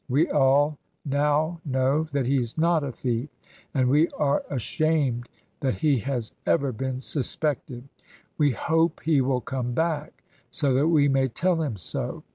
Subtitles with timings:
[0.09, 3.29] We all now know that he's not a thief;
[3.71, 7.87] and we are ashamed that he has ever been suspected.
[8.35, 12.23] We hope he will come back, so that we may tell him so.